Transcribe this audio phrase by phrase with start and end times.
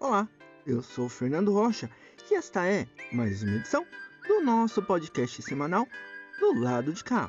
[0.00, 0.28] Olá,
[0.64, 1.90] eu sou o Fernando Rocha
[2.30, 3.84] e esta é mais uma edição
[4.28, 5.88] do nosso podcast semanal
[6.38, 7.28] do lado de cá.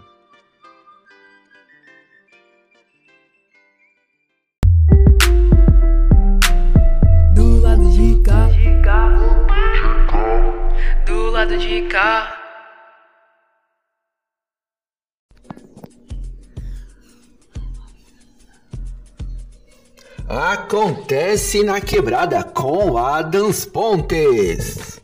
[7.33, 8.47] Do lado de cá.
[11.07, 12.38] Do lado de cá.
[20.29, 25.01] Acontece na quebrada com Adams Pontes.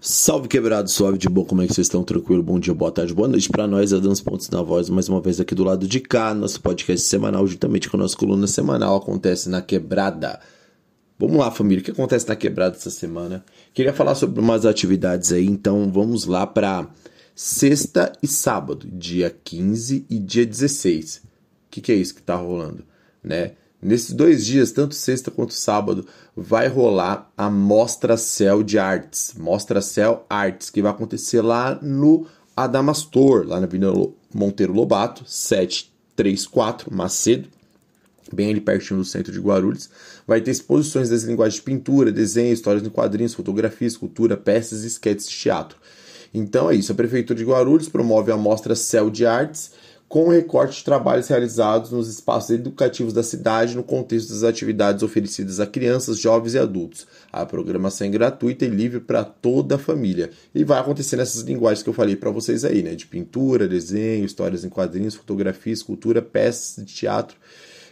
[0.00, 2.02] Salve quebrado, suave de boa, como é que vocês estão?
[2.02, 2.42] Tranquilo?
[2.42, 5.38] Bom dia, boa tarde, boa noite para nós, Adams Pontes na voz, mais uma vez
[5.38, 9.48] aqui do lado de cá, nosso podcast semanal, juntamente com a nossa coluna semanal, acontece
[9.48, 10.40] na quebrada.
[11.20, 13.44] Vamos lá, família, o que acontece na quebrada essa semana?
[13.72, 16.88] Queria falar sobre umas atividades aí, então vamos lá para
[17.36, 21.18] sexta e sábado, dia 15 e dia 16.
[21.18, 21.20] O
[21.70, 22.82] que, que é isso que tá rolando,
[23.22, 23.52] né?
[23.80, 29.34] Nesses dois dias, tanto sexta quanto sábado, vai rolar a Mostra Céu de Artes.
[29.36, 33.92] Mostra Céu Artes, que vai acontecer lá no Adamastor, lá na Avenida
[34.34, 37.50] Monteiro Lobato, 734, Macedo,
[38.32, 39.90] bem ali pertinho do centro de Guarulhos.
[40.26, 44.86] Vai ter exposições das linguagens de pintura, desenho, histórias em quadrinhos, fotografia, escultura, peças e
[44.86, 45.76] esquetes de teatro.
[46.32, 49.72] Então é isso, a Prefeitura de Guarulhos promove a Mostra Céu de Artes,
[50.08, 55.58] com recorte de trabalhos realizados nos espaços educativos da cidade no contexto das atividades oferecidas
[55.58, 57.06] a crianças, jovens e adultos.
[57.32, 60.30] A programação é gratuita e livre para toda a família.
[60.54, 62.94] E vai acontecer nessas linguagens que eu falei para vocês aí, né?
[62.94, 67.36] De pintura, desenho, histórias em quadrinhos, fotografia, escultura, peças de teatro,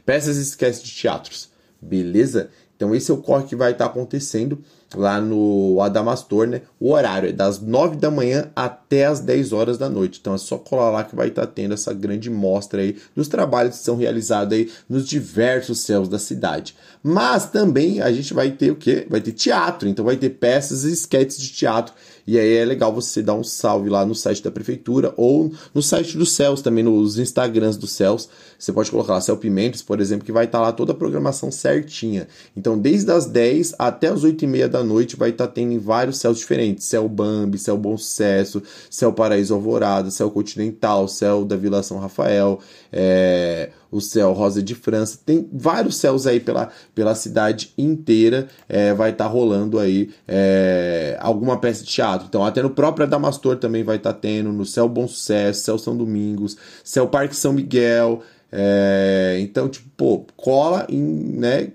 [0.06, 1.50] peças e esquece de teatros.
[1.82, 2.48] Beleza?
[2.76, 4.60] Então esse é o corre que vai estar acontecendo
[4.94, 6.62] lá no Adamastor, né?
[6.78, 10.18] O horário é das 9 da manhã até as 10 horas da noite.
[10.20, 13.78] Então é só colar lá que vai estar tendo essa grande mostra aí dos trabalhos
[13.78, 16.74] que são realizados aí nos diversos céus da cidade.
[17.02, 19.06] Mas também a gente vai ter o quê?
[19.08, 21.94] Vai ter teatro, então vai ter peças e esquetes de teatro.
[22.26, 25.82] E aí é legal você dar um salve lá no site da prefeitura ou no
[25.82, 28.28] site do Céus também, nos Instagrams do Céus.
[28.58, 31.50] Você pode colocar lá Céu Pimentos, por exemplo, que vai estar lá toda a programação
[31.50, 32.26] certinha.
[32.56, 35.78] Então, desde as 10 até as 8 e meia da noite vai estar tendo em
[35.78, 36.84] vários céus diferentes.
[36.86, 42.58] Céu Bambi, Céu Bom Sucesso, Céu Paraíso Alvorada, Céu Continental, Céu da Vila São Rafael,
[42.92, 45.18] é, o Céu Rosa de França.
[45.24, 48.48] Tem vários céus aí pela, pela cidade inteira.
[48.68, 52.26] É, vai estar rolando aí é, alguma peça de teatro.
[52.28, 55.96] Então, até no próprio Adamastor também vai estar tendo, no Céu Bom Sucesso, Céu São
[55.96, 58.22] Domingos, Céu Parque São Miguel.
[58.56, 61.72] É, então, tipo, pô, cola em, né?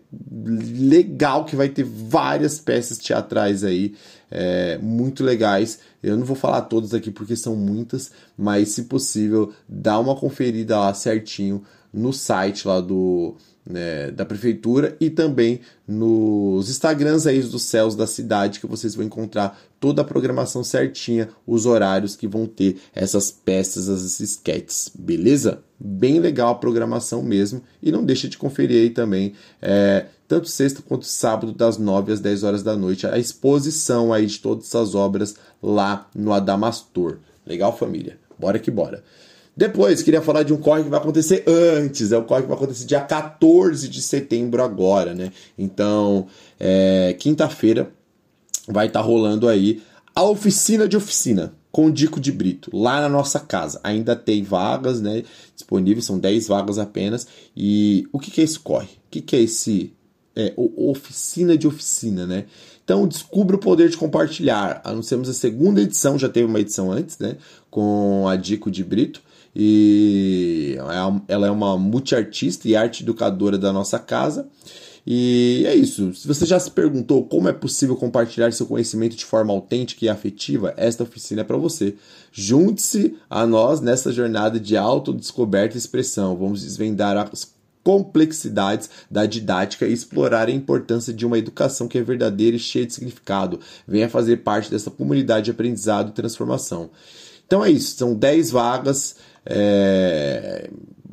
[0.79, 3.95] Legal que vai ter várias peças teatrais aí,
[4.31, 5.79] é, muito legais.
[6.01, 10.79] Eu não vou falar todas aqui porque são muitas, mas se possível, dá uma conferida
[10.79, 11.61] lá certinho
[11.93, 13.35] no site lá do
[13.65, 19.05] né, da prefeitura e também nos Instagrams aí dos céus da cidade que vocês vão
[19.05, 25.61] encontrar toda a programação certinha, os horários que vão ter essas peças, as sketches, beleza?
[25.79, 30.81] Bem legal a programação mesmo e não deixa de conferir aí também é, tanto sexta
[30.81, 34.93] quanto sábado das 9 às 10 horas da noite a exposição aí de todas essas
[34.93, 37.19] obras lá no Adamastor.
[37.45, 38.17] Legal família?
[38.37, 39.03] Bora que bora.
[39.55, 42.11] Depois, queria falar de um corre que vai acontecer antes.
[42.11, 45.33] É o corre que vai acontecer dia 14 de setembro agora, né?
[45.57, 46.27] Então,
[46.59, 47.91] é, quinta-feira
[48.67, 49.81] vai estar tá rolando aí
[50.15, 53.79] a oficina de oficina com o Dico de Brito, lá na nossa casa.
[53.83, 55.23] Ainda tem vagas, né?
[55.55, 57.27] Disponíveis, são 10 vagas apenas.
[57.55, 58.87] E o que, que é esse corre?
[58.87, 59.93] O que, que é esse
[60.35, 62.45] é, oficina de oficina, né?
[62.83, 64.81] Então, descubra o poder de compartilhar.
[64.83, 67.37] Anunciamos a segunda edição, já teve uma edição antes, né?
[67.69, 69.21] Com a Dico de Brito
[69.55, 70.77] e
[71.27, 74.47] ela é uma multiartista e arte educadora da nossa casa.
[75.05, 76.13] E é isso.
[76.13, 80.09] Se você já se perguntou como é possível compartilhar seu conhecimento de forma autêntica e
[80.09, 81.95] afetiva, esta oficina é para você.
[82.31, 86.37] Junte-se a nós nessa jornada de autodescoberta e expressão.
[86.37, 87.53] Vamos desvendar as
[87.83, 92.85] complexidades da didática e explorar a importância de uma educação que é verdadeira e cheia
[92.85, 93.59] de significado.
[93.87, 96.89] Venha fazer parte dessa comunidade de aprendizado e transformação.
[97.47, 100.69] Então é isso, são 10 vagas é,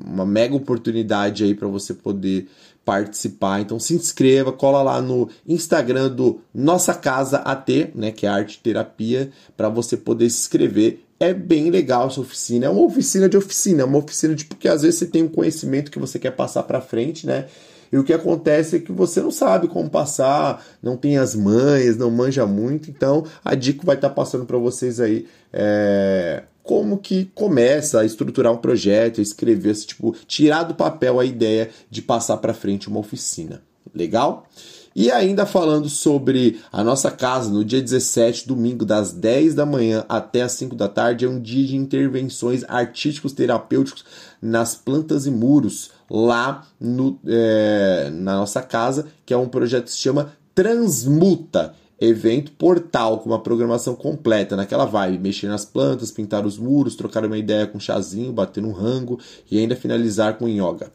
[0.07, 2.49] uma mega oportunidade aí para você poder
[2.85, 3.61] participar.
[3.61, 8.61] Então se inscreva, cola lá no Instagram do Nossa Casa AT, né, que é Arte
[8.63, 11.01] Terapia, para você poder se inscrever.
[11.19, 12.67] É bem legal essa oficina.
[12.67, 15.29] É uma oficina de oficina, é uma oficina de porque às vezes você tem um
[15.29, 17.47] conhecimento que você quer passar para frente, né?
[17.91, 21.97] E o que acontece é que você não sabe como passar, não tem as manhas,
[21.97, 22.91] não manja muito.
[22.91, 28.05] Então a dica vai estar tá passando para vocês aí é, como que começa a
[28.05, 32.99] estruturar um projeto, escrever, tipo, tirar do papel a ideia de passar para frente uma
[32.99, 33.63] oficina.
[33.95, 34.47] Legal?
[34.95, 40.05] E ainda falando sobre a nossa casa, no dia 17, domingo, das 10 da manhã
[40.09, 44.05] até as 5 da tarde, é um dia de intervenções artísticos terapêuticos
[44.41, 49.93] nas plantas e muros, lá no, é, na nossa casa, que é um projeto que
[49.93, 56.45] se chama Transmuta evento portal com uma programação completa naquela vibe, mexer nas plantas, pintar
[56.45, 59.19] os muros, trocar uma ideia com um chazinho, bater um rango
[59.51, 60.91] e ainda finalizar com yoga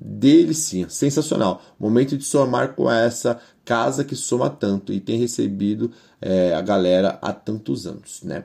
[0.00, 1.62] delicinha, sensacional.
[1.78, 5.90] Momento de somar com essa casa que soma tanto e tem recebido
[6.20, 8.44] é, a galera há tantos anos, né?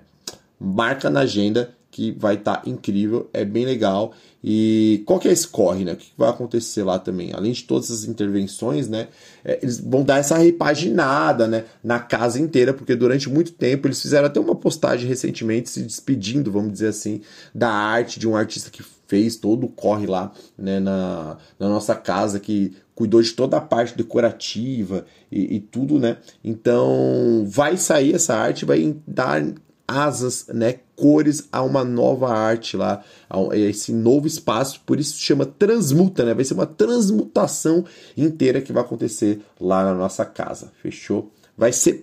[0.59, 4.13] Marca na agenda que vai estar tá incrível, é bem legal.
[4.43, 5.93] E qual que é esse corre, né?
[5.93, 7.31] O que vai acontecer lá também?
[7.33, 9.07] Além de todas as intervenções, né?
[9.45, 11.65] É, eles vão dar essa repaginada, né?
[11.83, 16.51] Na casa inteira, porque durante muito tempo eles fizeram até uma postagem recentemente se despedindo,
[16.51, 17.21] vamos dizer assim,
[17.53, 21.93] da arte de um artista que fez todo o corre lá né, na, na nossa
[21.93, 26.17] casa, que cuidou de toda a parte decorativa e, e, tudo, né?
[26.43, 29.43] Então vai sair essa arte, vai dar
[29.88, 35.45] asas, né, cores a uma nova arte lá, a esse novo espaço, por isso chama
[35.45, 36.33] transmuta, né?
[36.33, 37.85] Vai ser uma transmutação
[38.15, 41.31] inteira que vai acontecer lá na nossa casa, fechou?
[41.57, 42.01] Vai ser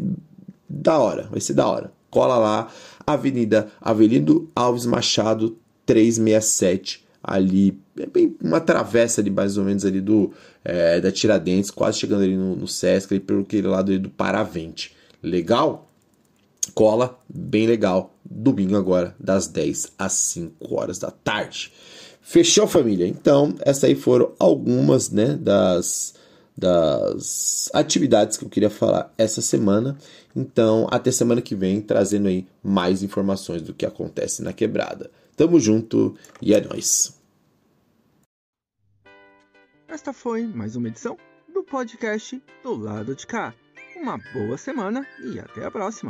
[0.68, 1.92] da hora, vai ser da hora.
[2.10, 2.68] Cola lá,
[3.06, 5.56] Avenida Avelino Alves Machado,
[5.86, 10.32] 367 ali, é bem uma travessa ali mais ou menos ali do
[10.64, 14.10] é, da Tiradentes, quase chegando ali no, no Sesc, ali pelo aquele lado ali do
[14.10, 14.94] Paravente.
[15.22, 15.89] Legal?
[16.80, 18.16] Cola, bem legal.
[18.24, 21.70] Domingo agora, das 10 às 5 horas da tarde.
[22.22, 23.06] Fechou, família?
[23.06, 26.14] Então, essas aí foram algumas, né, das,
[26.56, 29.98] das atividades que eu queria falar essa semana.
[30.34, 35.10] Então, até semana que vem, trazendo aí mais informações do que acontece na quebrada.
[35.36, 37.14] Tamo junto e é nóis.
[39.86, 41.18] Esta foi mais uma edição
[41.52, 43.52] do podcast do lado de cá.
[43.94, 46.09] Uma boa semana e até a próxima.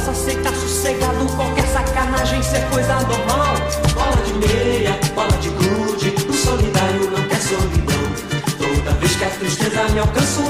[0.00, 3.54] Não posso aceitar sossegado qualquer sacanagem ser coisa normal.
[3.92, 8.00] Bola de meia, bola de grude, o solidário não quer solidão.
[8.56, 10.40] Toda vez que a tristeza me alcança,